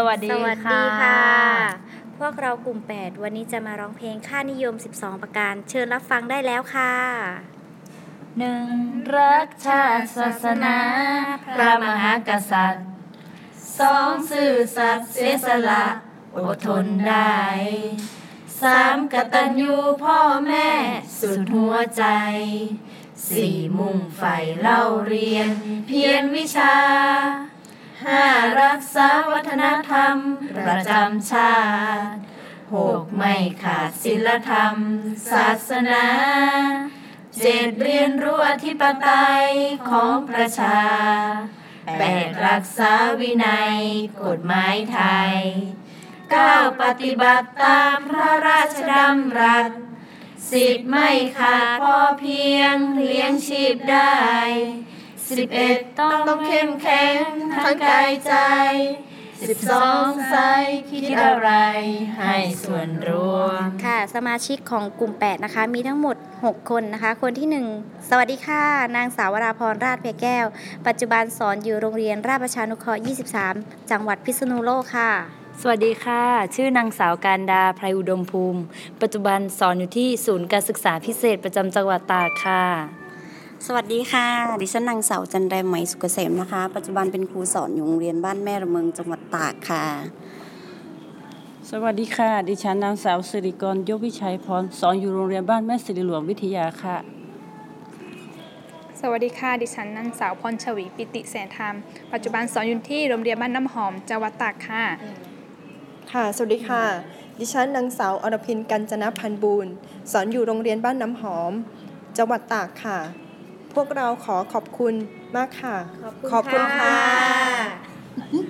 [0.00, 1.24] สวัสดีสวัสดีค่ะค่ะ
[2.18, 6.94] พวกเรากลุ่ม 8 วันนี้จะมาร้องเพลงค่านิยม 12 ประการ เชิญรับฟังได้แล้วค่ะ
[8.38, 8.68] หนึ่ง
[9.16, 10.76] รักชาติศาสนา
[11.56, 12.86] พระมหากษัตริย์
[13.80, 15.84] สองสื่อสัตย์เสียสละ
[16.36, 17.40] อดทนได้
[18.62, 20.70] สามกตัญญูพ่อแม่
[21.20, 22.04] สุดหัวใจ
[23.30, 25.48] สี่มุ่งใฝ่เล่าเรียน
[25.86, 26.74] เพียรวิชา
[28.08, 28.26] ห้า
[28.62, 30.16] รักษาวัฒนธรรม
[30.66, 31.56] ประจำชา
[32.10, 32.18] ติ
[32.74, 34.74] หกไม่ขาดศีลธรรม
[35.32, 36.04] ศาสนา
[37.42, 39.44] เจ็ดเรียนรู้อธิปไตย
[39.90, 40.80] ของประชา
[41.98, 43.76] แปดรักษาวินัย
[44.24, 45.34] กฎหมายไทย
[46.30, 49.70] เก้าปฏิบัติตามพระราชดำรัส
[50.52, 54.18] สิบไม่ขาดพอเพียงเลี้ยงชีพได้
[55.36, 57.18] สิบเอ็ดต้องเข้มแข็ง
[57.56, 58.34] ทั้งกายใจ
[59.48, 60.52] สิบสองใส่
[60.90, 61.50] คิดอะไร
[62.18, 67.48] ให้ส่วนรวม ค่ะ สมาชิกของกลุ่ม 8 นะคะ มีทั้งหมด 6 คนนะคะ คนที่
[67.80, 68.64] 1 สวัสดีค่ะ
[68.96, 70.46] นางสาววราพรราชเพแก้ว
[70.86, 73.02] ปัจจุบันสอนอยู่โรงเรียนราชประชานุเคราะห์
[73.46, 75.12] 23 จังหวัดพิษณุโลกค่ะ
[75.60, 78.60] สวัสดีค่ะ ชื่อนางสาวการดาไพรอุดมภูมิ
[79.02, 82.64] ปัจจุบันสอนอยู่ที่ศูนย์การศึกษาพิเศษประจำจังหวัดตากค่ะ
[83.66, 84.26] สวัสดีค่ะ
[84.62, 89.84] ดิฉันนางสาวจันแรมไหมสุกเกษมนะคะ ปัจจุบันเป็นครูสอนอยู่โรงเรียนบ้านแม่ระเมิงจังหวัดตากค่ะ
[91.70, 96.96] สวัสดีค่ะ ดิฉันนางสาวสิริกรยกวิชัยพรสอนอยู่โรงเรียนบ้านแม่สิริหลวงวิทยาค่ะ
[99.00, 101.74] สวัสดีค่ะ ดิฉันนางสาวพรชวีปิติแสนธรรม
[102.12, 104.84] ปัจจุบันสอนอยู่ที่โรงเรียนบ้านน้ำหอมจังหวัดตากค่ะ
[106.12, 106.84] ค่ะ สวัสดีค่ะ
[107.38, 109.72] ดิฉันนางสาวอรพินกัญจนพันธ์บูรณ์
[110.12, 111.52] สอนอยู่โรงเรียนบ้านน้ำหอม
[112.16, 113.00] จังหวัดตากค่ะ
[113.78, 114.94] พวกเราขอขอบคุณ
[115.36, 115.76] มากค่ะ
[116.32, 116.96] ขอบคุณค่ะ